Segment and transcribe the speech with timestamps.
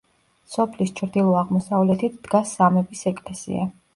[0.53, 3.71] სოფლის ჩრდილო-აღმოსავლეთით დგას სამების ეკლესია.